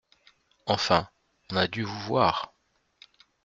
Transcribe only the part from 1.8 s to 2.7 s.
vous voir!